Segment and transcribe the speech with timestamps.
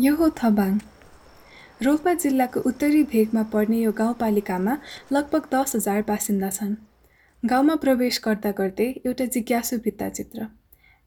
[0.00, 0.76] यो हो थबाङ।
[1.82, 4.76] रोल्पा जिल्लाको उत्तरी भेगमा पर्ने यो गाउँपालिकामा
[5.12, 6.74] लगभग दस हजार बासिन्दा छन्।
[7.42, 10.46] गाउँमा प्रवेश गर्दा गर्दै एउटा जिज्ञासु भित्ताचित्र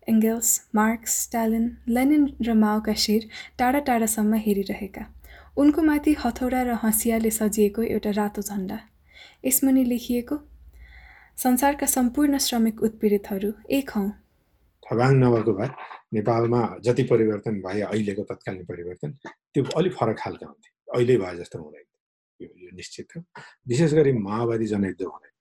[0.08, 3.28] एङ्गल्स मार्क्स स्टालिन लेनिन र माओका शिर
[3.60, 5.06] टाढा टाढासम्म हेरिरहेका।
[5.58, 8.80] उनको माथि हथौडा र हँसियाले सजिएको एउटा रातो झन्डा।
[9.46, 10.38] यसमुनि लेखिएको
[11.38, 14.12] संसारका सम्पूर्ण श्रमिक उत्पीडितहरू एक हौँ।
[14.86, 15.70] थबाङ नभएको भए
[16.14, 19.12] नेपालमा जति परिवर्तन भए अहिलेको तत्कालीन परिवर्तन
[19.54, 21.88] त्यो अलिक फरक खालका हुन्थे। अहिले भए जस्तो हुँदैन
[22.40, 23.22] यो यो निश्चित हो।
[23.68, 25.34] विशेष गरी माओवादी जनयुद्ध हुँदैन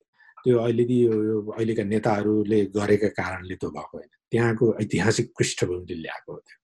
[0.45, 0.97] त्यो अहिलेको
[1.27, 6.57] यो अहिलेका नेताहरूले गरेका कारणले त्यो भएको होइन। त्यहाँको ऐतिहासिक पृष्ठभूमिले ल्याएको त्यो।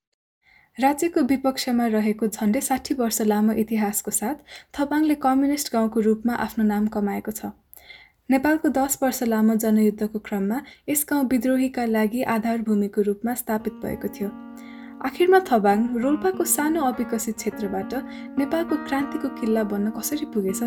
[0.79, 4.37] राज्यको विपक्षमा रहेको झन्डै साठी वर्ष लामो इतिहासको साथ
[4.75, 7.51] थपाङले कम्युनिस्ट गाउँको रूपमा आफ्नो नाम कमाएको छ।
[8.31, 10.57] नेपालको दस वर्ष लामो जनयुद्धको क्रममा
[10.89, 14.29] यस गाउँ विद्रोहीका लागि आधारभूमिको रूपमा स्थापित भएको थियो।
[15.07, 17.95] आखिरमा थबाङ रोल्पाको सानो अविकसित क्षेत्रबाट
[18.39, 20.61] नेपालको क्रान्तिको किल्ला बन्न कसरी पुगेछ?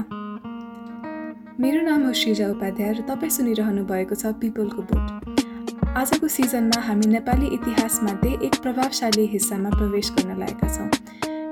[1.61, 7.13] मेरो नाम हो श्रीजा उपाध्याय र तपाईँ सुनिरहनु भएको छ पिपलको बोट। आजको सिजनमा हामी
[7.13, 10.89] नेपाली इतिहासमध्ये एक प्रभावशाली हिस्सामा प्रवेश गर्न लागेका छौँ।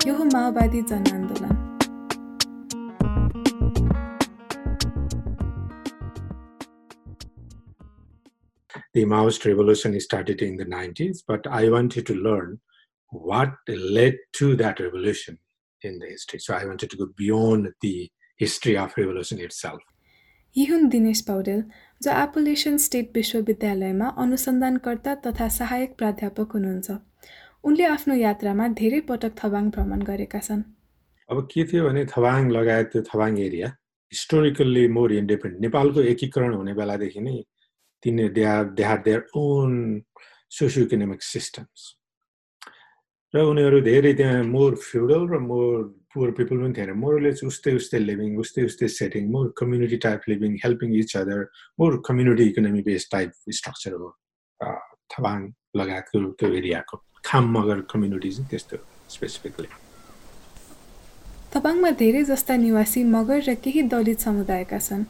[0.08, 1.59] यो हो माओवादी जनआन्दोलन
[8.96, 12.60] the Maoist revolution started in the 90s, but I wanted to learn
[13.12, 15.38] what led to that revolution
[15.82, 16.40] in the history.
[16.40, 19.82] So I wanted to go beyond the history of revolution itself.
[20.56, 21.62] यी हुन् दिनेश पौडेल
[22.02, 26.96] जो एपोलेसन state विश्वविद्यालयमा अनुसन्धानकर्ता तथा सहायक प्राध्यापक हुनुहुन्छ
[27.70, 30.64] उनले आफ्नो यात्रामा धेरै पटक थवाङ भ्रमण गरेका छन्
[31.30, 33.68] अब के थियो भने थवाङ लगायत त्यो Thawang area
[34.12, 37.38] historically more independent नेपालको एकीकरण हुने बेलादेखि नै
[38.06, 40.04] they are they had own
[40.52, 41.82] socio economic systems
[43.34, 45.84] र उनीहरू धेरै त्यहाँ मोर फ्युडल र मोर
[46.14, 50.22] पुवर पिपल पनि थिएन मोरले चाहिँ उस्तै उस्तै लिभिङ उस्तै उस्तै setting more community type
[50.30, 51.44] living helping each other
[51.80, 54.10] more community economy based type structure हो
[55.14, 55.40] थबाङ
[55.78, 56.98] लगायतको त्यो एरियाको
[57.30, 58.78] खाम मगर कम्युनिटी चाहिँ त्यस्तो
[59.16, 59.70] स्पेसिफिकली
[61.54, 65.04] थबाङमा धेरै जस्ता निवासी मगर र केही दलित समुदायका छन्।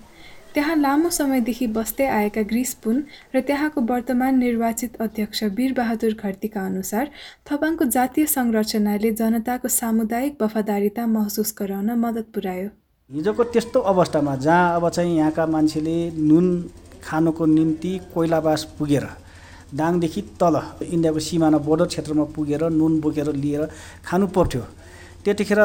[0.54, 3.04] त्यहाँ लामो समयदेखि बस्दै आएका ग्रिसपुन
[3.36, 7.06] र त्यहाँको वर्तमान निर्वाचित अध्यक्ष वीरबहादुर घरतीका अनुसार
[7.46, 12.70] थपाङको जातीय संरचनाले जनताको सामुदायिक वफादारिता महसुस गराउन मद्दत पुर्यायो
[13.10, 16.48] हिजोको त्यस्तो अवस्थामा जहाँ अब चाहिँ यहाँका मान्छेले नुन
[17.06, 19.06] खानुको निम्ति कोइलाबास पुगेर
[19.80, 23.70] दाङदेखि तल इन्डियाको सिमाना बोर्डर क्षेत्रमा पुगेर नुन बोकेर लिएर
[24.06, 24.62] खानु पर्थ्यो।
[25.26, 25.62] त्यतिखेर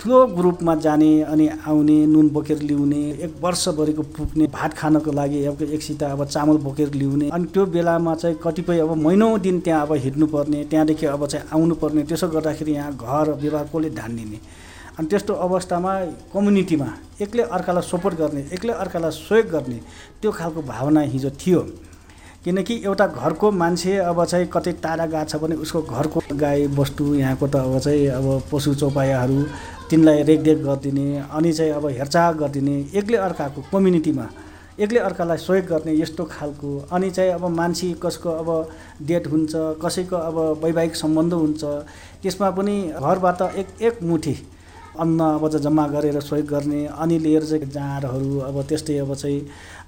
[0.00, 5.62] ठुलो ग्रुपमा जाने अनि आउने नुन बोकेर ल्याउने एक वर्षभरिको पुग्ने भात खानको लागि अब
[5.62, 9.92] एकसित अब चामल बोकेर ल्याउने। अनि त्यो बेलामा चाहिँ कतिपय अब महिनौ दिन त्यहाँ अब
[10.04, 14.38] हिँड्नुपर्ने त्यहाँदेखि अब चाहिँ आउनुपर्ने। त्यसो गर्दाखेरि यहाँ घर विवाह कसले ध्यान दिने?
[14.98, 15.92] अनि त्यस्तो अवस्थामा
[16.32, 16.88] कम्युनिटीमा
[17.22, 19.80] एक्लै अर्कालाई सपोर्ट गर्ने एक्लै अर्कालाई सहयोग गर्ने
[20.22, 21.60] त्यो खालको भावना हिजो थियो।
[22.44, 27.14] किनकि एउटा घरको मान्छे अब चाहिँ कतै टाढा गएको छ भने उसको घरको गाई बस्तु
[27.14, 29.38] यहाँको त अब चाहिँ अब पशु चौपायाहरू
[29.90, 34.26] तिनलाई रेखदेख गरिदिने अनि चाहिँ अब हेरचाह गरिदिने एक्लै अर्काको कम्युनिटीमा
[34.80, 38.48] एक्लै अर्कालाई सहयोग गर्ने यस्तो खालको अनि चाहिँ अब मान्छे कसको अब
[39.02, 39.52] डेट हुन्छ
[39.84, 41.64] कसैको अब वैवाहिक सम्बन्ध हुन्छ
[42.22, 44.36] त्यसमा पनि घरबाट एक एक मुठी
[45.00, 49.40] अन्न अब चाहिँ जम्मा गरेर सहयोग गर्ने अनि लिएर चाहिँ जाँडहरू अब त्यस्तै अब चाहिँ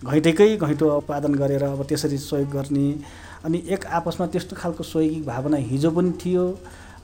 [0.05, 2.89] घैँटेकै घैँटो उत्पादन गरेर अब त्यसरी सहयोग गर्ने
[3.45, 6.45] अनि एक आपसमा त्यस्तो खालको सहयोगी भावना हिजो पनि थियो।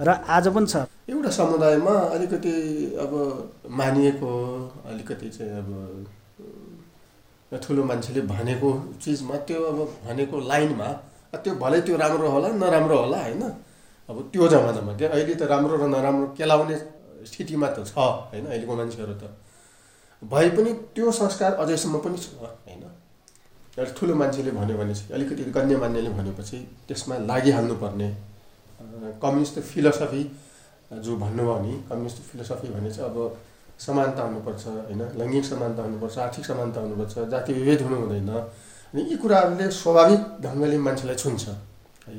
[0.00, 2.54] र आज पनि छ। एउटा समुदायमा अलिकति
[2.98, 3.12] अब
[3.70, 4.32] मानिएको
[4.90, 5.68] अलिकति चाहिँ अब
[7.62, 8.70] ठुलो मान्छेले भनेको
[9.02, 10.88] चिजमा त्यो अब भनेको लाइनमा
[11.34, 13.42] त्यो भलै त्यो राम्रो होला नराम्रो होला होइन?
[14.08, 16.76] अब त्यो जमानामा क्या। अहिले त राम्रो र नराम्रो केलाउने
[17.30, 18.44] स्थितिमा त छ होइन?
[18.50, 19.30] अहिलेको मान्छेहरू त।
[20.22, 22.82] भए पनि त्यो संस्कार अझैसम्म पनि छ होइन?
[23.78, 26.58] एउटा ठुलो मान्छेले भन्यो भने चाहिँ अलिकति गण्यमान्यले भनेपछि
[26.88, 28.08] त्यसमा लागिहाल्नुपर्ने
[29.22, 30.22] कम्युनिस्ट फिलोसफी
[30.92, 33.16] जो भन्नुभयो नि कम्युनिस्ट फिलोसफी भने चाहिँ अब
[33.78, 35.02] समानता हुनुपर्छ होइन?
[35.18, 40.78] लैङ्गिक समानता हुनुपर्छ आर्थिक समानता हुनुपर्छ जाति विभेद हुनु हुँदैन। अनि यी कुराहरूले स्वाभाविक ढङ्गले
[40.78, 41.48] मान्छेलाई छुन्छ
[42.06, 42.14] है?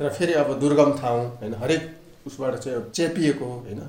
[0.00, 1.54] र फेरि अब दुर्गम ठाउँ होइन?
[1.54, 1.82] हरेक
[2.26, 3.80] उसबाट चाहिँ चेपिएको होइन?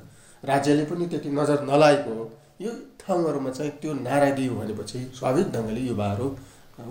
[0.44, 6.28] राज्यले पनि त्यति नजर नलागेको यो ठाउँहरूमा चाहिँ त्यो नारा दियो भनेपछि स्वाभाविक ढङ्गले युवाहरू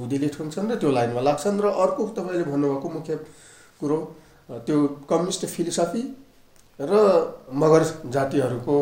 [0.03, 3.17] उदिलित हुन्छन् र त्यो लाइनमा लाग्छन्। र अर्को तपाईँले भन्नुभएको मुख्य
[3.81, 3.99] कुरो
[4.67, 4.77] त्यो
[5.11, 6.03] कम्युनिस्ट फिलोसफी
[6.79, 6.93] र
[7.53, 8.77] मगर जातिहरूको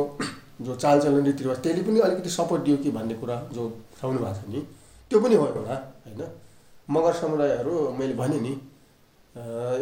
[0.61, 4.49] जो चालचलन रीतिरिवाज त्यसले पनि अलिकति सपोर्ट दियो कि भन्ने कुरा जो उठाउनु भएको छ
[4.49, 4.61] नि
[5.11, 5.77] त्यो पनि हो एउटा
[6.07, 6.23] होइन?
[6.91, 8.53] मगर समुदायहरू मैले भने नि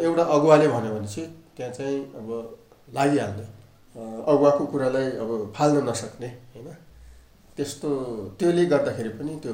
[0.05, 2.27] एउटा अगुवाले भन्यो भने चाहिँ त्यहाँ चाहिँ अब
[2.93, 3.45] लागिहाल्ने।
[4.31, 6.69] अगुवाको कुरालाई अब फाल्न नसक्ने होइन?
[7.57, 7.89] त्यस्तो
[8.39, 9.53] त्यसले गर्दाखेरि पनि त्यो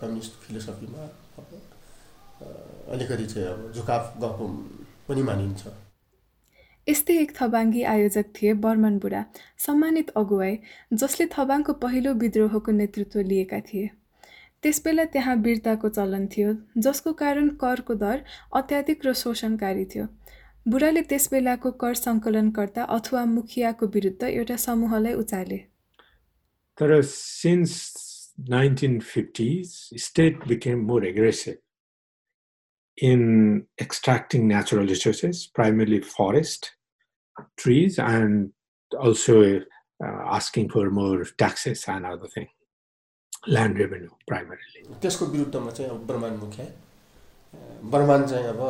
[0.00, 1.02] कम्युनिस्ट फिलोसफीमा
[1.38, 1.48] अब
[2.92, 4.46] अलिकति चाहिँ अब झुकाफ गएको
[5.08, 5.72] पनि मानिन्छ।
[6.88, 9.22] यस्तै एक थबाङ्गी आयोजक थिए बर्मन बुढा
[9.66, 10.56] सम्मानित अगुवाई
[11.02, 13.88] जसले थबाङको पहिलो विद्रोहको नेतृत्व लिएका थिए।
[14.62, 16.54] त्यसबेला त्यहाँ वीरताको चलन थियो
[16.86, 18.22] जसको कारण करको दर
[18.60, 20.06] अत्याधिक र शोषणकारी थियो।
[20.66, 25.60] बुढाले त्यसबेलाको कर सङ्कलनकर्ता अथवा मुखियाको विरुद्ध एउटा समूहलाई उचाले।
[26.78, 27.76] तर since
[28.38, 31.63] 1950s, state became more aggressive
[32.98, 36.72] in extracting natural resources, primarily forest,
[37.56, 38.52] trees, and
[38.98, 39.60] also
[40.04, 42.48] uh, asking for more taxes and other thing,
[43.46, 44.82] land revenue primarily.
[45.02, 46.72] त्यसको विरुद्धमा चाहिँ अब ब्रह्माण्ड मुख्य
[47.90, 48.60] ब्रह्माण्ड चाहिँ अब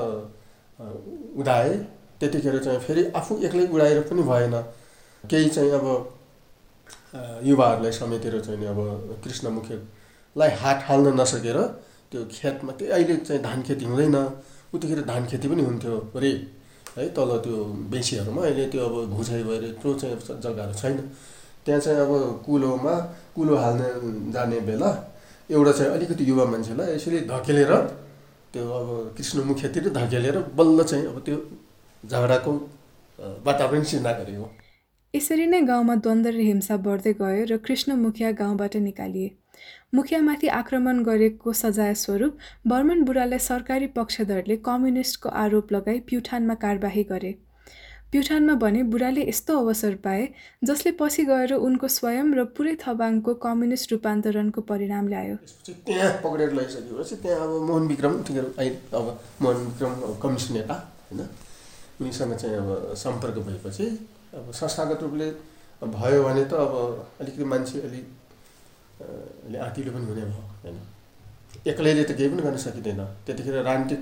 [1.40, 1.76] उडाए
[2.20, 4.54] त्यतिखेर चाहिँ फेरि आफू एक्लै उडाएर पनि भएन
[5.24, 5.86] केही चाहिँ अब
[7.46, 11.58] युवाहरूलाई समेटेर चाहिँ अब कृष्ण मुख्यलाई हात हाल्न नसकेर
[12.14, 14.16] त्यो खेतमा त्यो अहिले चाहिँ धान खेती हुँदैन।
[14.70, 16.30] उतिखेर धान खेती पनि हुन्थ्यो अरे
[16.96, 17.56] है तल त्यो
[17.90, 20.96] बेसीहरूमा। अहिले त्यो अब घुसाइ भएर यत्रो चाहिँ जग्गाहरू छैन।
[21.66, 22.12] त्यहाँ चाहिँ अब
[22.46, 22.94] कुलोमा
[23.34, 24.90] कुलो हाल्न जाने बेला
[25.50, 27.72] एउटा चाहिँ अलिकति युवा मान्छेलाई यसरी धकेलेर
[28.54, 31.36] त्यो अब कृष्ण मुखतिर धकेलेर बल्ल चाहिँ अब त्यो
[32.04, 32.52] झगडाको
[33.46, 34.46] वातावरण सिर्जना गरेको
[35.14, 39.28] यसरी नै गाउँमा द्वन्द्व र हिंसा बढ्दै गयो र कृष्ण मुखिया गाउँबाट निकालिए।
[39.94, 47.32] मुखियामाथि आक्रमण गरेको सजाय स्वरूप बर्मन बुढालाई सरकारी पक्षधरले कम्युनिस्टको आरोप लगाई प्युठानमा कारबाही गरे।
[48.12, 50.28] प्युठानमा भने बुढाले यस्तो अवसर पाए
[50.64, 55.36] जसले पछि गएर उनको स्वयं र पुरै थबाङको कम्युनिस्ट रूपान्तरणको परिणाम ल्यायो।
[55.86, 59.06] त्यहाँ पक्रेर लैसकेपछि त्यहाँ अब मोहन विक्रम अब
[59.42, 60.74] मोहन विक्रम कम्युनिस्ट नेता
[61.10, 61.26] होइन?
[62.00, 63.86] उनीसँग चाहिँ अब सम्पर्क भएपछि
[64.34, 65.30] अब संस्थागत रूपले
[65.82, 66.72] भयो भने त अब
[67.20, 68.06] अलिकति मान्छे अलिक
[68.96, 70.76] अहिले आँटिलो पनि हुने भयो होइन
[71.66, 74.00] एक्लैले त केही पनि गर्न सकिँदैन त्यतिखेर राजनीतिक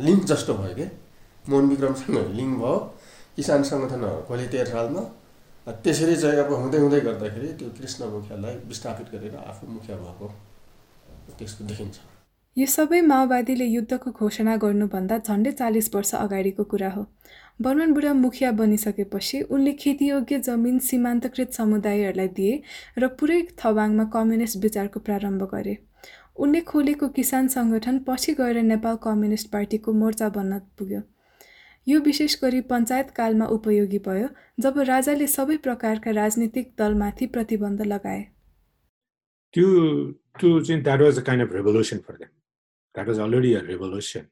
[0.00, 0.86] लिङ्क जस्तो भयो कि
[1.44, 2.78] मोहन विक्रमसँग लिङ्क भयो
[3.36, 5.02] किसान सङ्गठन खोले तेह्र सालमा
[5.66, 10.26] त्यसरी चाहिँ अब हुँदै हुँदै गर्दाखेरि त्यो कृष्ण मुखियालाई विस्थापित गरेर आफू मुखिया भएको
[11.32, 11.96] त्यसको देखिन्छ
[12.56, 17.06] यो सबै माओवादीले युद्धको घोषणा गर्नुभन्दा झन्डै चालिस वर्ष अगाडिको कुरा हो
[17.60, 22.54] बुढा मुखिया बनिसकेपछि उनले खेतीयोग्य जमिन सीमान्तकृत समुदायहरूलाई दिए
[22.98, 25.76] र पुरै थवाङमा कम्युनिस्ट विचारको प्रारम्भ गरे।
[26.36, 31.00] उनले खोलेको किसान सङ्गठन पछि गएर नेपाल कम्युनिस्ट पार्टीको मोर्चा बन्न पुग्यो।
[31.86, 34.28] यो विशेष गरी पञ्चायत कालमा उपयोगी भयो
[34.60, 38.22] जब राजाले सबै प्रकारका राजनीतिक दलमाथि प्रतिबन्ध लगाए।
[39.54, 39.66] त्यो
[40.40, 44.26] त्यो चाहिँ that was a kind of revolution for that was already a revolution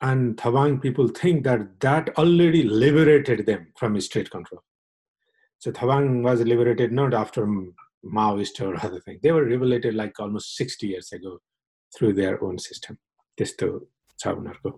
[0.00, 4.62] and Thabang people think that that already liberated them from state control.
[5.58, 7.46] So Thabang was liberated not after
[8.04, 9.18] Maoist or other thing.
[9.22, 11.38] They were liberated like almost 60 years ago
[11.92, 12.98] through their own system.
[13.38, 13.66] त्यस्तो
[14.20, 14.70] छ उनीहरूको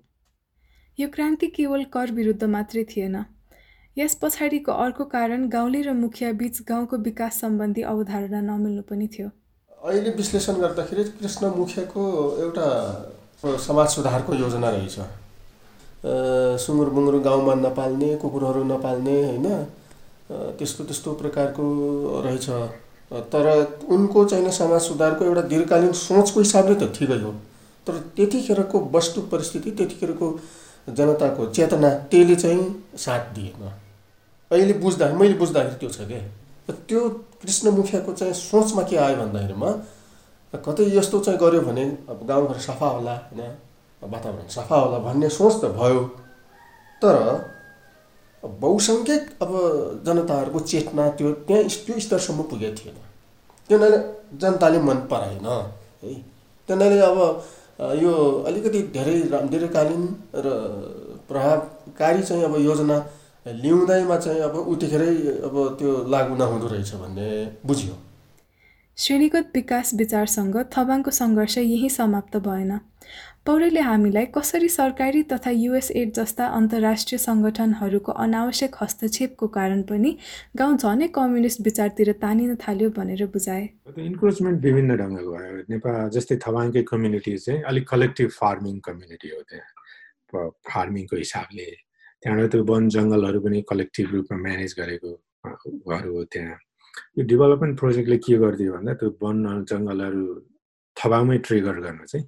[0.99, 3.16] यो क्रान्ति केवल कर विरुद्ध मात्रै थिएन
[3.96, 9.28] यस पछाडिको अर्को कारण गाउँले र मुखिया बीच गाउँको विकास सम्बन्धी अवधारणा नमिल्नु पनि थियो
[9.81, 12.04] अहिले विश्लेषण गर्दाखेरि कृष्ण मुखियाको
[12.45, 12.66] एउटा
[13.44, 14.97] समाज सुधारको योजना रहेछ।
[16.61, 19.47] सुँगुर बुङ्गुर गाउँमा नपाल्ने कुकुरहरू नपाल्ने होइन?
[20.59, 21.64] त्यस्तो त्यस्तो प्रकारको
[22.25, 22.49] रहेछ।
[23.32, 23.44] तर
[23.88, 27.32] उनको चाहिँ समाज सुधारको एउटा दीर्घकालीन सोचको हिसाबले त ठिकै हो।
[27.87, 30.26] तर त्यतिखेरको वस्तु परिस्थिति त्यतिखेरको
[30.88, 32.62] जनताको चेतना त्यसले चाहिँ
[32.97, 33.62] साथ दिएन।
[34.50, 36.20] अहिले बुझ्दा मैले बुझ्दाखेरि त्यो छ क्या
[36.88, 37.09] त्यो
[37.42, 39.70] कृष्ण मुखियाको चाहिँ सोचमा के आयो भन्दाखेरिमा
[40.54, 43.40] कतै यस्तो चाहिँ गऱ्यो भने अब गाउँघर सफा होला होइन?
[44.02, 46.02] वातावरण सफा होला भन्ने सोच त भयो।
[47.02, 47.16] तर
[48.42, 49.50] बहुसङ्ख्यक अब
[50.07, 52.97] जनताहरूको चेतना त्यो त्यहाँ त्यो स्तरसम्म पुगेको थिएन।
[53.71, 53.99] किनभने
[54.40, 56.14] जनताले मन पराएन है?
[56.69, 57.19] किनभने अब
[58.02, 58.12] यो
[58.49, 59.16] अलिकति धेरै
[59.52, 60.02] दीर्घकालीन
[60.37, 60.47] र
[61.28, 62.97] प्रभावकारी चाहिँ अब योजना
[63.47, 65.12] ल्याउँदैमा चाहिँ अब उतिखेरै
[65.47, 67.28] अब त्यो लागु नहुँदो रहेछ भन्ने
[67.66, 67.95] बुझ्यो।
[68.99, 72.76] श्रेणीगत विकास विचारसँग थबाङको सङ्घर्ष यही समाप्त भएन।
[73.47, 80.11] पौडेलले हामीलाई कसरी सरकारी तथा युएसएड जस्ता अन्तर्राष्ट्रिय सङ्गठनहरूको अनावश्यक हस्तक्षेपको कारण पनि
[80.61, 83.64] गाउँ झनै कम्युनिस्ट विचारतिर तानिन थाल्यो भनेर बुझाए।
[84.11, 90.49] इन्क्रोचमेन्ट विभिन्न ढङ्गको भयो। नेपाल जस्तै थवाङकै कम्युनिटी चाहिँ अलिक कलेक्टिभ फार्मिङ कम्युनिटी हो त्यहाँ
[90.70, 91.70] फार्मिङको हिसाबले।
[92.23, 95.11] त्यहाँबाट त्यो वन जङ्गलहरू पनि कलेक्टिभ रूपमा म्यानेज गरेको
[95.88, 96.59] घर हो त्यहाँ।
[97.19, 99.37] यो डेभलपमेन्ट प्रोजेक्टले के गरिदियो भन्दा त्यो वन
[99.73, 100.25] जङ्गलहरू
[100.97, 102.25] थबामै ट्रिगर गर्न चाहिँ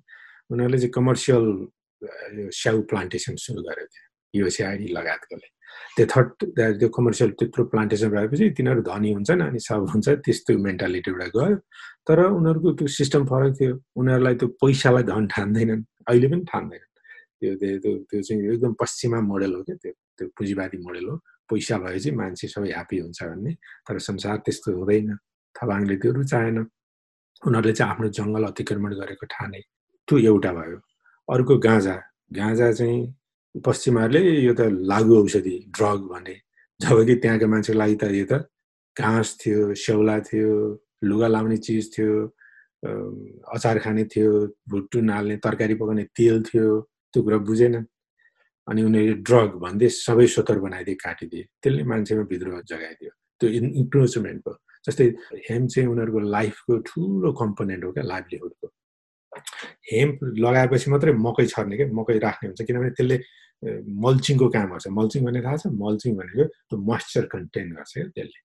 [0.52, 1.44] उनीहरूले चाहिँ कमर्सियल
[2.40, 5.48] यो स्याउ प्लान्टेसन सुरु गरेको थियो युएसएआइडी लगायतकोले
[5.96, 6.28] त्यो थर्ड
[6.80, 11.56] त्यो कमर्सियल त्यत्रो प्लान्टेसन भएपछि तिनीहरू धनी हुन्छन् अनि सब हुन्छ त्यस्तो मेन्टालिटीबाट गयो।
[12.08, 16.90] तर उनीहरूको त्यो सिस्टम फरक थियो। उनीहरूलाई त्यो पैसालाई धन ठान्दैनन् अहिले पनि ठान्दैनन्।
[17.40, 21.16] त्यो त्यो त्यो चाहिँ एकदम पश्चिमा मोडल हो क्या त्यो त्यो पुँजीवादी मोडल हो।
[21.52, 23.52] पैसा भएपछि मान्छे सबै ह्याप्पी हुन्छ भन्ने।
[23.86, 25.08] तर संसार त्यस्तो हुँदैन।
[25.56, 26.58] थबाङले त्यो रुचाएन
[27.46, 29.60] उनीहरूले चाहिँ आफ्नो जङ्गल अतिक्रमण गरेको ठाने
[30.08, 30.78] त्यो एउटा भयो।
[31.28, 31.96] अर्को गाँजा।
[32.38, 33.00] गाँजा चाहिँ
[33.54, 36.36] पश्चिमाहरूले यो त लागु औषधि ड्रग भने।
[36.80, 38.34] जबकि त्यहाँको मान्छेको लागि त यो त
[38.96, 40.50] घाँस थियो स्याउला थियो
[41.04, 42.12] लुगा लाउने चिज थियो
[43.54, 44.30] अचार खाने थियो
[44.70, 46.66] भुट्टु नाल्ने तरकारी पकाउने तेल थियो
[47.12, 47.74] त्यो कुरा बुझेन।
[48.68, 53.48] अनि उनीहरूले ड्रग भन्दै सबै सोतर बनाइदिए काटिदिए। त्यसले मान्छेमा विद्रोह जगाइदियो। त्यो
[53.82, 55.06] इन्क्रोचमेन्ट भयो। जस्तै
[55.48, 58.66] हेम चाहिँ उनीहरूको लाइफको ठुलो कम्पोनेन्ट हो क्या लाइभलीहुडको।
[59.92, 60.16] हेम्प
[60.46, 63.16] लगाएपछि मात्रै मकै छर्ने क्या मकै राख्ने हुन्छ। किनभने त्यसले
[64.04, 65.66] मल्चिङको काम गर्छ। मल्चिङ भन्ने थाहा छ?
[65.82, 68.40] मल्चिङ भनेको त्यो मोइस्चर कन्टेन गर्छ क्या त्यसले।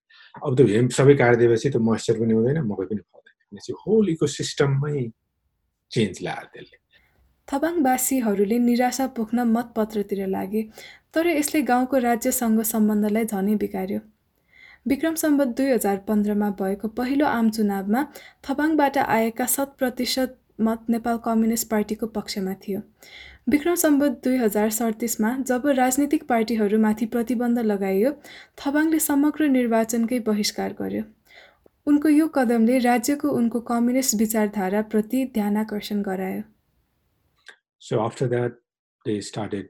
[0.46, 4.26] अब त्यो हेम्प सबै काटिदिएपछि त्यो मोइस्चर पनि हुँदैन मकै पनि फल्दैन। भनेपछि होल इको
[4.40, 4.98] सिस्टममै
[5.92, 6.78] चेन्ज ल्यायो त्यसले।
[7.48, 10.62] थबाङवासीहरूले निराशा पोख्न मतपत्रतिर लागे
[11.14, 14.00] तर यसले गाउँको राज्यसँग सम्बन्धलाई झनै बिगार्यो।
[14.86, 18.04] विक्रम सम्बत दुई हजार पन्ध्रमा भएको पहिलो आम चुनावमा
[18.48, 22.80] थबाङबाट आएका शत प्रतिशत मत नेपाल कम्युनिस्ट पार्टीको पक्षमा थियो।
[23.50, 28.12] विक्रम सम्बत दुई हजार सडतिसमा जब राजनीतिक पार्टीहरूमाथि प्रतिबन्ध लगाइयो
[28.58, 31.04] थबाङले समग्र निर्वाचनकै बहिष्कार गर्यो।
[31.88, 36.42] उनको यो कदमले राज्यको उनको कम्युनिस्ट विचारधाराप्रति ध्यानकर्षण गरायो।
[37.82, 38.54] So after that,
[39.06, 39.70] they started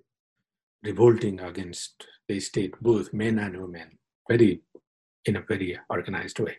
[0.83, 3.97] revolting against the state, both men and women,
[4.29, 4.61] very
[5.25, 6.55] in a very organized way.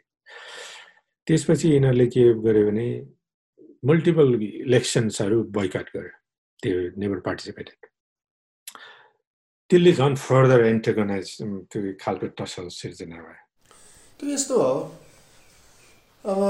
[1.28, 2.88] त्यसपछि यिनीहरूले के गर्यो भने
[3.84, 4.28] मल्टिपल
[4.64, 6.12] इलेक्सन्सहरू बोइकट गर्यो
[6.62, 7.86] त्यो नेभर पार्टिसिपेटेड
[9.70, 11.28] त्यसले झन् फर्दर एन्टरगनाइज
[11.68, 13.42] त्यो खालको टसल सिर्जना भयो
[14.20, 14.72] त्यो यस्तो हो
[16.24, 16.40] अब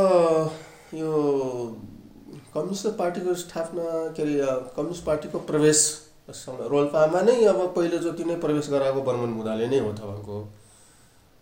[0.95, 1.11] यो
[2.55, 3.85] कम्युनिस्ट पार्टीको स्थापना
[4.17, 4.35] के अरे
[4.77, 5.81] कम्युनिस्ट पार्टीको प्रवेश
[6.73, 10.37] रोल्पामा नै अब पहिलो जति नै प्रवेश गराएको बर्मन मुदाले नै हो थवाङको।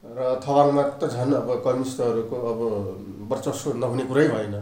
[0.04, 2.60] र थवाङमा त झन् अब कम्युनिस्टहरूको अब
[3.30, 4.56] वर्चस्व नहुने कुरै भएन।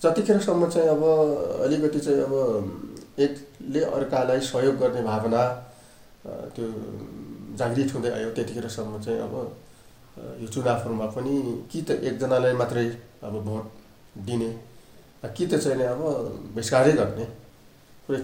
[0.00, 1.02] जतिखेरसम्म चाहिँ अब
[1.64, 2.34] अलिकति चाहिँ अब
[3.18, 5.42] एकले अर्कालाई सहयोग गर्ने भावना
[6.54, 6.66] त्यो
[7.58, 9.34] जागृत हुँदै आयो त्यतिखेरसम्म चाहिँ अब
[10.42, 11.34] यो चुनावहरूमा पनि
[11.70, 12.86] कि त एकजनालाई मात्रै
[13.22, 13.64] अब भोट
[14.26, 14.50] दिने
[15.36, 16.00] कि त चाहिँ अब
[16.54, 17.26] बहिष्कारै गर्ने।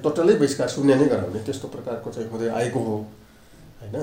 [0.04, 2.96] टोटल्लै बहिष्कार शून्य नै गराउने त्यस्तो प्रकारको चाहिँ हुँदै आएको हो
[3.80, 3.96] होइन?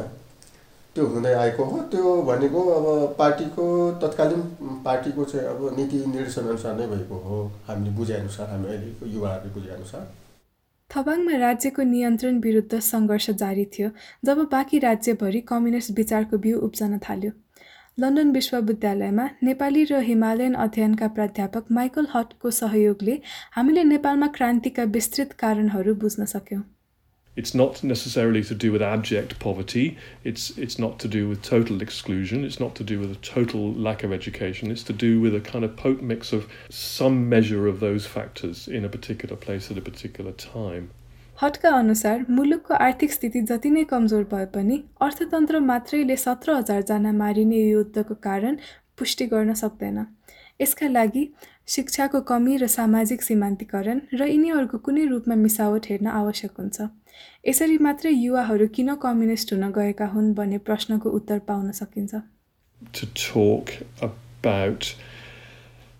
[0.96, 2.86] त्यो हुँदै आएको हो त्यो भनेको अब
[3.18, 3.66] पार्टीको
[4.01, 4.42] तत्कालीन
[4.86, 7.38] पार्टीको चाहिँ अब नीति निर्देशनअनुसार नै भएको हो।
[7.68, 10.04] हामीले बुझेअनुसार हामी अहिलेको युवाहरूले बुझेअनुसार।
[10.89, 13.89] थबाङमा राज्यको नियन्त्रण विरुद्ध सङ्घर्ष जारी थियो
[14.25, 17.32] जब बाँकी राज्यभरि कम्युनिस्ट विचारको बिउ उब्जन थाल्यो।
[18.00, 23.16] लन्डन विश्वविद्यालयमा नेपाली र हिमालयन अध्ययनका प्राध्यापक माइकल हटको सहयोगले
[23.56, 26.62] हामीले नेपालमा क्रान्तिका विस्तृत कारणहरू बुझ्न सक्यौँ
[27.37, 29.97] It's not necessarily to do with abject poverty.
[30.23, 32.44] It's it's not to do with total exclusion.
[32.44, 34.71] It's not to do with a total lack of education.
[34.71, 38.66] It's to do with a kind of potent mix of some measure of those factors
[38.68, 40.90] in a particular place at a particular time.
[41.41, 47.58] हटका अनुसार मुलुकको आर्थिक स्थिति जति नै कमजोर भए पनि अर्थतन्त्र मात्रैले सत्र हजारजना मारिने
[47.58, 48.56] युद्धको कारण
[48.98, 50.00] पुष्टि गर्न सक्दैन।
[50.62, 51.24] यसका लागि
[51.67, 56.88] शिक्षाको कमी र सामाजिक सीमान्तीकरण र यिनीहरूको कुनै रूपमा मिसावट हेर्न आवश्यक हुन्छ।
[57.48, 62.24] यसरी मात्रै युवाहरू किन कम्युनिस्ट हुन गएका हुन् भन्ने प्रश्नको उत्तर पाउन सकिन्छ।
[62.98, 64.89] To talk about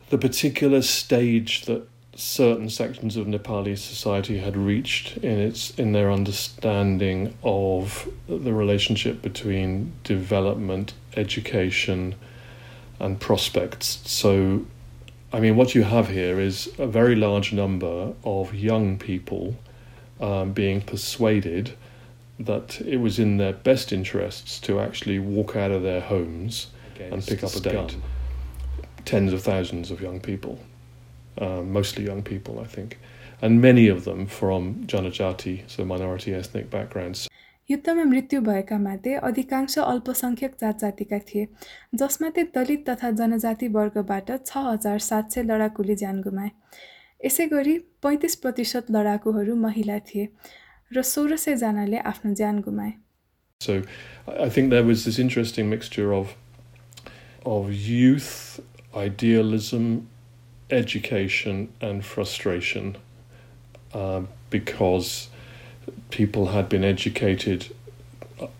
[0.10, 1.86] the particular stage that
[2.18, 9.22] certain sections of Nepali society had reached in its in their understanding of the relationship
[9.22, 12.16] between development, education,
[13.00, 14.02] and prospects.
[14.06, 14.66] So
[15.32, 19.56] I mean, what you have here is a very large number of young people
[20.20, 21.74] um, being persuaded
[22.40, 26.68] that it was in their best interests to actually walk out of their homes
[27.00, 27.98] and pick up a date.
[29.06, 30.60] Tens of thousands of young people,
[31.39, 32.99] um, mostly young people, I think,
[33.43, 37.29] and many of them from Janajati, so minority ethnic backgrounds.
[37.71, 41.45] युद्धमा मृत्यु भएका मध्ये अधिकांश अल्पसङ्ख्यक जात जातिका थिए
[41.99, 46.51] जसमध्ये दलित तथा जनजाति वर्गबाट छ हजार सात सय लडाकुले ज्यान गुमाए
[47.21, 50.27] यसै गरी पैँतिस प्रतिशत लडाकुहरू महिला थिए
[50.91, 52.93] र सोह्र सयजनाले आफ्नो ज्यान गुमाए
[53.61, 53.83] So
[54.27, 56.35] I think there was this interesting mixture of
[57.45, 58.61] of youth,
[58.95, 60.09] idealism,
[60.70, 62.98] education, and frustration,
[63.94, 65.30] uh, because
[66.10, 67.74] people had been educated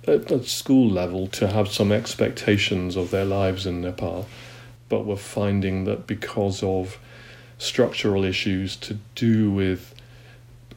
[0.08, 4.28] at, at school level to have some expectations of their lives in Nepal,
[4.90, 6.98] but were finding that because of
[7.58, 9.94] structural issues to do with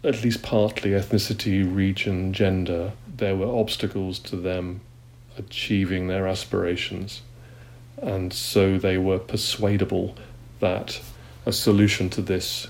[0.02, 4.80] at least partly ethnicity, region, gender, there were obstacles to them
[5.36, 7.22] achieving their aspirations.
[8.00, 10.16] And so they were persuadable
[10.60, 11.00] that
[11.50, 12.68] a solution to this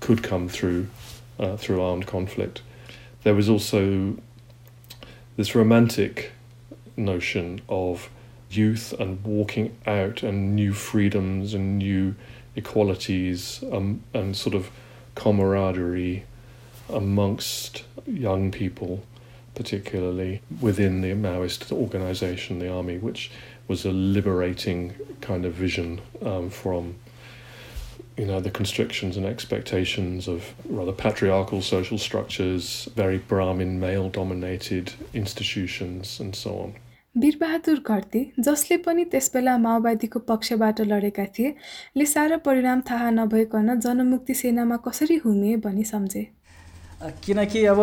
[0.00, 0.86] could come through
[1.40, 2.60] uh, through armed conflict.
[3.22, 4.18] There was also
[5.38, 6.32] this romantic
[6.94, 8.10] notion of
[8.50, 12.14] youth and walking out and new freedoms and new
[12.54, 14.70] equalities um, and sort of
[15.14, 16.24] camaraderie
[16.90, 19.02] amongst young people,
[19.54, 23.30] particularly within the Maoist organization, the army, which
[23.68, 26.94] was a liberating kind of vision um, from
[28.16, 34.92] you know the constrictions and expectations of rather patriarchal social structures, very Brahmin male dominated
[35.14, 36.72] institutions and so on.
[37.16, 41.48] Bir Bahadur Gharti जसले पनि त्यसबेला माओवादीको पक्षबाट लडेका थिए
[41.96, 46.22] ले सारा परिणाम थाहा नभइकन जनमुक्ति सेनामा कसरी हुमे भनी सम्झे
[47.24, 47.80] किनकि अब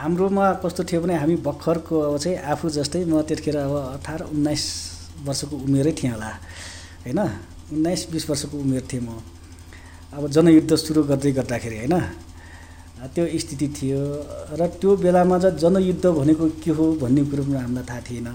[0.00, 4.64] हाम्रोमा कस्तो थियो भने हामी भर्खरको अब चाहिँ आफू जस्तै म त्यतिखेर अब अठार उन्नाइस
[5.28, 6.30] वर्षको उमेरै थिएँ होला
[7.04, 7.20] होइन
[7.72, 9.20] उन्नाइस बिस वर्षको उमेर थिएँ म।
[10.12, 11.94] अब जनयुद्ध सुरु गर्दै गर्दाखेरि होइन?
[13.14, 14.00] त्यो स्थिति थियो
[14.58, 18.28] र त्यो बेलामा चाहिँ जनयुद्ध भनेको के हो भन्ने कुरो पनि हामीलाई थाहा थिएन।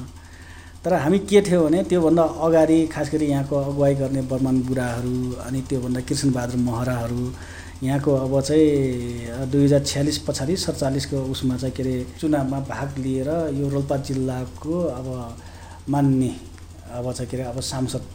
[0.83, 5.61] तर हामी के थियो भने त्योभन्दा अगाडि खास गरी यहाँको अगुवाई गर्ने बर्मान बुढाहरू अनि
[5.69, 7.23] त्योभन्दा कृष्णबहादुर महराहरू
[7.83, 13.29] यहाँको अब चाहिँ दुई हजार छ्यालिस पछाडि सडचालिसको उसमा चाहिँ के अरे चुनावमा भाग लिएर
[13.55, 15.07] यो रोल्पा जिल्लाको अब
[15.89, 16.31] मान्ने
[16.91, 18.05] अब चाहिँ के अरे अब सांसद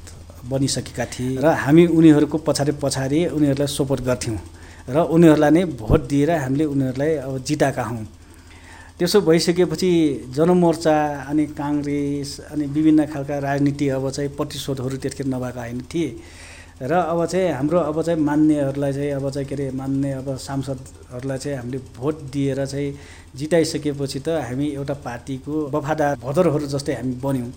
[0.50, 4.38] बनिसकेका थिए र हामी उनीहरूको पछाडि पछाडि उनीहरूलाई सपोर्ट गर्थ्यौँ
[4.88, 8.04] र उनीहरूलाई नै भोट दिएर हामीले उनीहरूलाई अब जिताएका हौँ।
[8.98, 9.90] त्यसो भइसकेपछि
[10.36, 10.96] जनमोर्चा
[11.30, 16.10] अनि काङ्ग्रेस अनि विभिन्न खालका राजनीति अब चाहिँ प्रतिशोधहरू त्यतिखेर नभएका होइन थिए
[16.82, 21.38] र अब चाहिँ हाम्रो अब चाहिँ मान्नेहरूलाई चाहिँ अब चाहिँ के अरे मान्ने अब सांसदहरूलाई
[21.38, 22.94] चाहिँ हामीले भोट दिएर चाहिँ
[23.34, 27.50] जिताइसकेपछि त हामी एउटा पार्टीको वफादार भदरहरू जस्तै हामी बन्यौँ।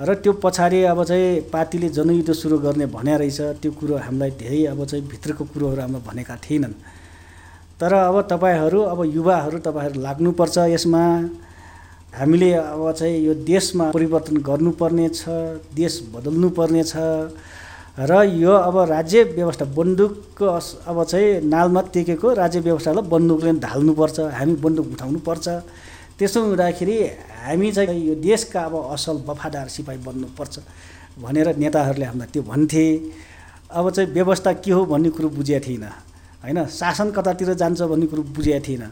[0.00, 4.64] र त्यो पछाडि अब चाहिँ पार्टीले जनयुद्ध सुरु गर्ने भन्या रहेछ त्यो कुरो हामीलाई धेरै
[4.70, 6.74] अब चाहिँ भित्रको कुरोहरू हामीलाई भनेका थिएनन्।
[7.80, 11.02] तर अब तपाईँहरू अब युवाहरू तपाईँहरू लाग्नुपर्छ यसमा।
[12.14, 15.28] हामीले अब चाहिँ यो देशमा परिवर्तन गर्नुपर्ने छ
[15.74, 16.94] देश बदल्नुपर्ने छ
[17.98, 20.46] र यो अब राज्य व्यवस्था बन्दुकको
[20.86, 25.46] अब चाहिँ नालमा टेकेको राज्य व्यवस्थालाई बन्दुकले ढाल्नुपर्छ हामी बन्दुक उठाउनुपर्छ।
[26.18, 26.96] त्यसो हुँदाखेरि
[27.46, 30.58] हामी चाहिँ यो देशका अब असल वफादार सिपाही बन्नुपर्छ
[31.22, 32.84] भनेर नेताहरूले हामीलाई त्यो भन्थे।
[33.70, 35.84] अब चाहिँ व्यवस्था के हो भन्ने कुरो बुझेको थिएन।
[36.42, 36.58] होइन?
[36.66, 38.84] शासन कतातिर जान्छ भन्ने कुरो बुझेको थिएन।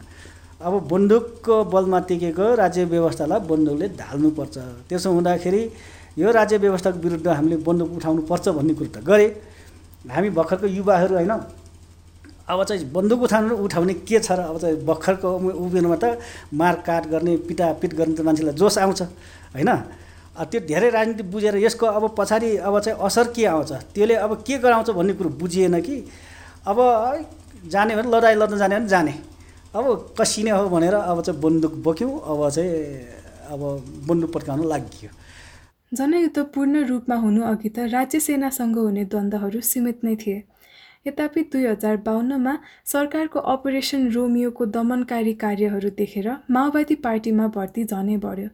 [0.61, 5.61] अब बन्दुकको बलमा टेकेको राज्य व्यवस्थालाई बन्दुकले ढाल्नुपर्छ। त्यसो हुँदाखेरि
[6.17, 9.27] यो राज्य व्यवस्थाको विरुद्ध हामीले बन्दुक उठाउनुपर्छ भन्ने कुरो त गरे।
[10.07, 11.33] हामी भर्खरको युवाहरू होइन?
[12.47, 16.17] अब चाहिँ बन्दुक उठाउनु उठाउने के छ र अब चाहिँ भर्खरको उमेरमा त
[16.53, 19.01] मारकाट गर्ने पिटापिट गर्ने त मान्छेलाई जोस आउँछ
[19.55, 19.71] होइन?
[20.37, 23.71] त्यो धेरै राजनीति बुझेर यसको अब पछाडि अब चाहिँ असर के आउँछ?
[23.93, 25.95] त्यसले अब के गराउँछ भन्ने कुरो बुझिएन कि?
[26.67, 26.77] अब
[27.67, 29.13] जाने भने लडाइँ लड्न जाने भने जाने।
[29.75, 32.71] अब कसिने हो भनेर अब चाहिँ बन्दुक बोक्यौँ अब चाहिँ
[33.51, 33.61] अब
[34.07, 35.09] बन्दुक पड्काउन लागि
[35.91, 40.43] जनयुद्ध पूर्ण रूपमा हुनु अघि त राज्य सेनासँग हुने द्वन्द्वहरू सीमित नै थिए।
[41.06, 42.56] यद्यपि दुई हजार बाहन्नमा
[42.94, 48.48] सरकारको अपरेसन रोमियोको दमनकारी कार्यहरू देखेर माओवादी पार्टीमा भर्ती झनै बढ्यो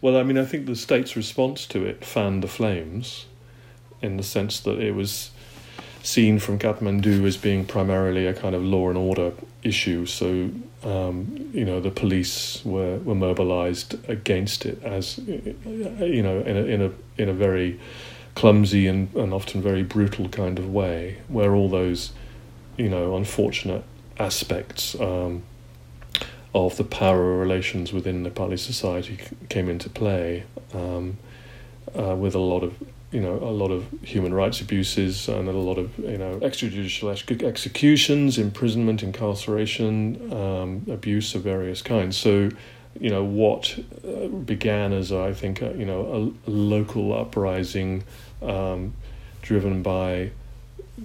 [0.00, 3.26] Well, I mean, I think the state's response to it fanned the flames
[4.06, 5.30] in the sense that it was
[6.02, 10.04] seen from Kathmandu as being primarily a kind of law and order issue.
[10.04, 10.50] So,
[10.84, 16.64] um, you know, the police were, were mobilized against it as, you know, in a,
[16.64, 16.90] in a,
[17.22, 17.80] in a very
[18.35, 22.11] clumsy and, and often very brutal kind of way, where all those,
[22.77, 23.83] you know, unfortunate
[24.17, 25.43] aspects um,
[26.53, 31.17] of the power relations within Nepali society came into play, um,
[31.97, 32.73] uh, with a lot of
[33.11, 37.11] you know a lot of human rights abuses and a lot of you know extrajudicial
[37.11, 42.17] ex- executions, imprisonment, incarceration, um, abuse of various kinds.
[42.17, 42.49] So
[42.99, 48.03] you know what uh, began as I think you know a, a local uprising
[48.41, 48.93] um,
[49.41, 50.31] driven by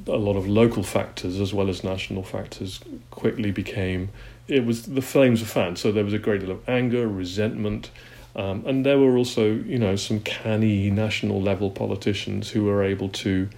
[0.06, 2.80] a lot of local factors as well as national factors
[3.10, 4.10] quickly became
[4.48, 5.78] it was the flames were fanned.
[5.78, 7.90] So there was a great deal of anger resentment
[8.36, 13.08] um, and there were also you know some canny national level politicians who were able
[13.10, 13.48] to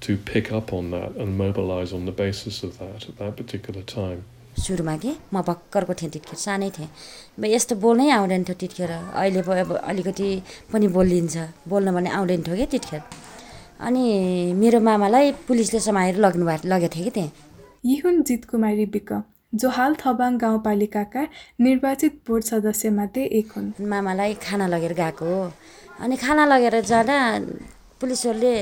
[0.00, 3.82] to pick up on that and mobilize on the basis of that at that particular
[3.82, 4.24] time
[4.56, 6.88] सुरुमा कि म भर्खरको थिएँ त्यतिखेर सानै थिएँ।
[7.38, 10.28] अब यस्तो बोल्नै आउँदैन थियो त्यतिखेर अहिले पो अब अलिकति
[10.72, 11.36] पनि बोलिन्छ
[11.68, 13.02] बोल्न भने आउँदैन थियो कि त्यतिखेर
[13.80, 14.04] अनि
[14.54, 17.32] मेरो मामालाई पुलिसले समाएर लग्नु भएको लगेको थियो कि त्यहाँ।
[17.84, 19.10] यी हुन् जित कुमारी विक
[19.54, 21.22] जो हाल थबाङ गाउँपालिकाका
[21.60, 25.52] निर्वाचित बोर्ड सदस्यमध्ये एक हुन्। मामालाई खाना लगेर गएको हो।
[26.00, 27.18] अनि खाना लगेर जाँदा
[28.00, 28.54] पुलिसहरूले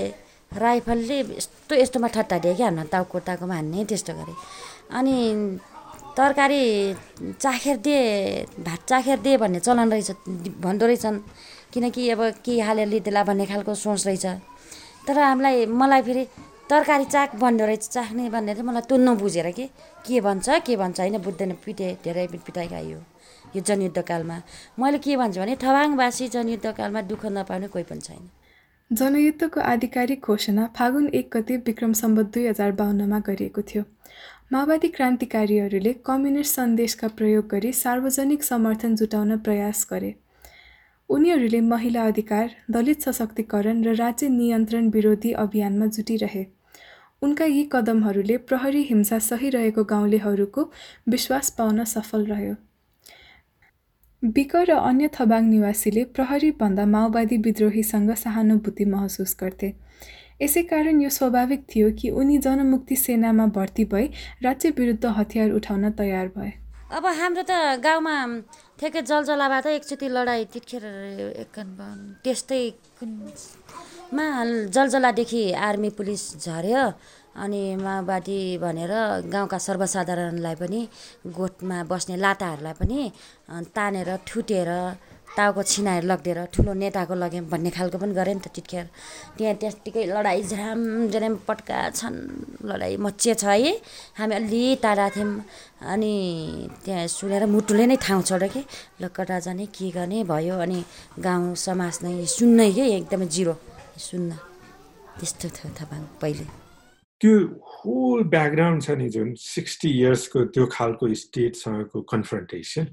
[0.52, 4.34] राइफलले यस्तो यस्तोमा ठट्टाडियो क्या हाम्रो टाउको टाउकोमा हान्ने त्यस्तो गरे।
[4.92, 5.16] अनि
[6.16, 6.94] तरकारी
[7.40, 8.02] चाखेर दिए
[8.60, 10.10] भात चाखेर दिए भन्ने चलन रहेछ
[10.60, 11.18] भन्दो रहेछन्।
[11.72, 14.26] किनकि अब के हालेर लिँदैला भन्ने खालको सोच रहेछ।
[15.08, 16.24] तर हामीलाई मलाई फेरि
[16.70, 19.66] तरकारी चाक भन्दो रहेछ चाख्ने भन्ने चाहिँ मलाई तुन्न बुझेर कि
[20.06, 23.00] के भन्छ के भन्छ होइन बुझ्दैन। पिटे धेरै पिटाइ खायो
[23.56, 24.36] यो जनयुद्धकालमा।
[24.78, 28.28] मैले के भन्छु भने ठबाङवासी जनयुद्धकालमा दुःख नपाउने कोही पनि छैन।
[28.90, 33.84] जनयुद्धको आधिकारिक घोषणा फागुन एक गते विक्रम सम्बत दुई हजार बाहन्नमा गरिएको थियो।
[34.52, 40.14] माओवादी क्रान्तिकारीहरूले कम्युनिस्ट सन्देशका प्रयोग गरी सार्वजनिक समर्थन जुटाउन प्रयास गरे।
[41.10, 46.44] उनीहरूले महिला अधिकार दलित सशक्तिकरण र राज्य नियन्त्रण विरोधी अभियानमा जुटिरहे।
[47.22, 50.70] उनका यी कदमहरूले प्रहरी हिंसा सही रहेको गाउँलेहरूको
[51.08, 52.54] विश्वास पाउन सफल रह्यो।
[54.22, 59.72] बिक र अन्य थबाङ निवासीले प्रहरीभन्दा माओवादी विद्रोहीसँग सहानुभूति महसुस गर्थे।
[60.42, 64.06] यसै कारण यो स्वाभाविक थियो कि उनी जनमुक्ति सेनामा भर्ती भई
[64.42, 66.52] राज्य विरुद्ध हतियार उठाउन तयार भए।
[66.92, 68.16] अब हाम्रो त गाउँमा
[68.78, 70.44] ठ्याक्कै जलजलाबाट एकचोटि लडाइँ
[71.42, 71.56] एक
[72.24, 72.62] त्यस्तै
[74.12, 74.26] मा
[74.74, 76.84] जलजलादेखि आर्मी पुलिस झऱ्यो
[77.42, 78.92] अनि माओवादी भनेर
[79.32, 80.80] गाउँका सर्वसाधारणलाई पनि
[81.38, 83.00] गोठमा बस्ने लाटाहरूलाई पनि
[83.76, 84.70] तानेर ठुटेर
[85.36, 88.86] टाउको छिनाएर लगिदिएर ठुलो नेताको लग्यौँ भन्ने खालको पनि गरेँ नि त त्यतिखेर
[89.36, 92.16] त्यहाँ त्यत्तिकै लडाइँ झ्राम झ्राम पट्का छन्।
[92.68, 93.72] लडाइँ मचिया छ है।
[94.20, 95.32] हामी अलि टाढा थियौँ।
[95.92, 96.14] अनि
[96.84, 98.62] त्यहाँ सुनेर मुटुले नै ठाउँ छोड्यो कि।
[99.00, 100.56] ल कता जाने के गर्ने भयो?
[100.60, 100.78] अनि
[101.16, 102.84] गाउँ समाज नै सुन्नै के?
[103.00, 103.54] एकदमै जिरो।
[103.98, 104.30] सुन्न।
[105.16, 106.44] त्यस्तो थियो थाहा पहिले।
[107.20, 107.32] त्यो
[107.72, 112.86] होल ब्याकग्राउन्ड छ नि जुन सिक्सटी इयर्सको त्यो खालको स्टेटसँगको confrontation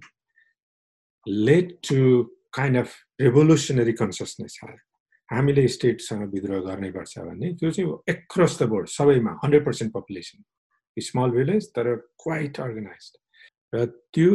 [1.29, 4.77] led to kind of revolutionary consciousness आयो
[5.29, 10.43] हामीले स्टेटसँग विद्रोह गर्नैपर्छ भन्ने त्यो चाहिँ एक्रस द बोर्ड सबैमा hundred percent population
[10.97, 13.11] small village तर क्वाइट अर्गनाइज
[13.73, 14.31] र त्यो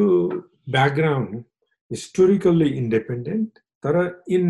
[0.76, 1.42] ब्याकग्राउन्ड
[1.90, 3.96] हिस्टोरिकल्ली इन्डिपेन्डेन्ट तर
[4.36, 4.44] इन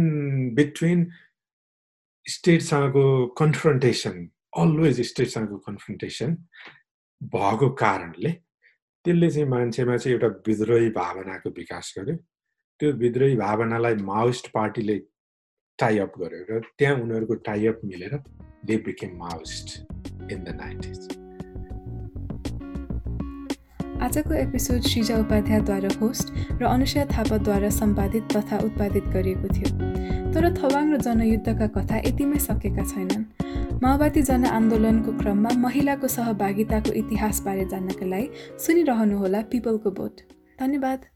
[0.54, 1.10] बिट्विन
[2.26, 3.06] स्टेटसँगको
[3.40, 4.28] कन्फ्रन्टेसन
[4.58, 6.36] अलवेज स्टेटसँगको कन्फ्रन्टेसन
[7.34, 8.30] भएको कारणले
[9.04, 12.16] त्यसले चाहिँ मान्छेमा चाहिँ एउटा विद्रोही भावनाको विकास गर्यो।
[12.84, 14.96] त्यो विद्रोही भावनालाई माओइस्ट पार्टीले
[15.78, 18.16] टाइअप गर्यो र त्यहाँ उनीहरूको टाइअप मिलेर
[18.66, 19.68] they became Maoist
[20.32, 20.98] in the nineties
[24.04, 29.72] आजको एपिसोड श्रीजा उपाध्यायद्वारा होस्ट र अनुषा थापाद्वारा सम्पादित तथा उत्पादित गरिएको थियो।
[30.34, 33.24] तर थवाङ र जनयुद्धका कथा यतिमै सकेका छैनन्।
[33.82, 38.28] माओवादी जनआन्दोलनको क्रममा महिलाको सहभागिताको इतिहासबारे जान्नका लागि
[38.66, 40.24] सुनिरहनुहोला पिपलको बोट।
[40.60, 41.13] धन्यवाद।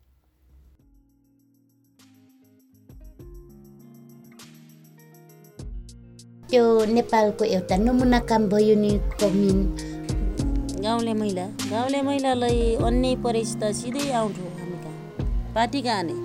[6.50, 9.58] त्यो नेपालको एउटा नमुना काम भयो नि कमिन।
[10.80, 16.16] गाउँले महिला गाउँले महिलालाई अन्य परेछ त सिधै आउँथ्यो हामी कहाँ पार्टी कहाँ नै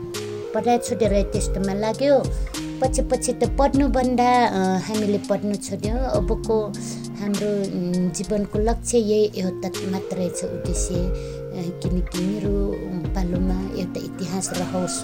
[0.54, 2.16] पढाइ छुटेर त्यस्तोमा लाग्यो।
[2.80, 4.30] पछि पछि त पढ्नुभन्दा
[4.88, 6.58] हामीले पढ्नु छोड्यौँ। अबको
[7.20, 7.52] हाम्रो
[8.16, 10.96] जीवनको लक्ष्य यही एउटा मात्रै छ उद्देश्य।
[11.84, 12.56] किनकि मेरो
[13.16, 15.02] पालोमा एउटा इतिहास रहोस्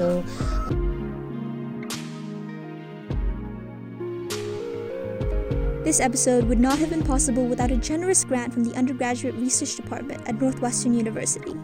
[5.90, 9.76] This episode would not have been possible without a generous grant from the Undergraduate Research
[9.76, 11.56] Department at Northwestern University.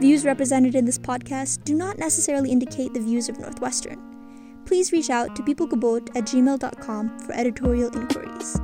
[0.00, 3.98] Views represented in this podcast do not necessarily indicate the views of Northwestern.
[4.66, 8.60] Please reach out to peoplegobot at gmail.com for editorial inquiries.